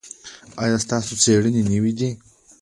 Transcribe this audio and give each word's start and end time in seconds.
ایا 0.61 0.77
ستاسو 0.85 1.13
څیړنې 1.23 1.61
نوې 1.71 1.91
دي؟ 1.99 2.09